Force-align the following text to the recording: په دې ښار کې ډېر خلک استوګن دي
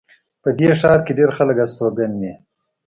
په 0.41 0.49
دې 0.59 0.69
ښار 0.79 0.99
کې 1.05 1.17
ډېر 1.19 1.29
خلک 1.37 1.57
استوګن 1.63 2.11
دي 2.21 2.31